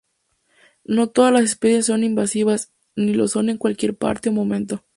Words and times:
No 0.83 1.09
todas 1.11 1.31
las 1.31 1.43
especies 1.43 1.85
son 1.85 2.03
invasivas, 2.03 2.71
ni 2.95 3.13
lo 3.13 3.27
son 3.27 3.49
en 3.49 3.59
cualquier 3.59 3.95
parte 3.95 4.29
o 4.29 4.33
momento. 4.33 4.83